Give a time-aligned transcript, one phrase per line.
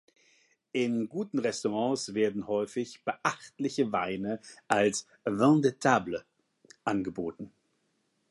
[0.73, 6.25] In guten Restaurants werden häufig beachtliche Weine als "Vins de table"
[6.83, 7.51] angeboten.